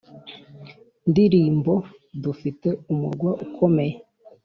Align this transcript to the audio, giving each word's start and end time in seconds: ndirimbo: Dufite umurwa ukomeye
ndirimbo: 1.09 1.73
Dufite 2.23 2.67
umurwa 2.91 3.31
ukomeye 3.45 3.95